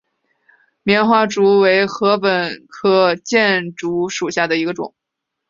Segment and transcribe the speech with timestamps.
[0.81, 4.95] 棉花竹为禾本科箭竹属下的一个种。